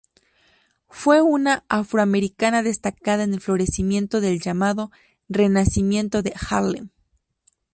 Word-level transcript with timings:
Fue 0.89 1.21
una 1.21 1.63
afroamericana 1.69 2.63
destacada 2.63 3.23
en 3.23 3.35
el 3.35 3.39
florecimiento 3.39 4.19
del 4.19 4.39
llamado 4.41 4.89
Renacimiento 5.29 6.23
de 6.23 6.33
Harlem. 6.49 6.89